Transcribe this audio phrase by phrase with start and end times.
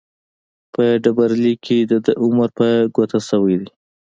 [0.73, 3.69] په ډبرلیک کې دده عمر په ګوته شوی دی.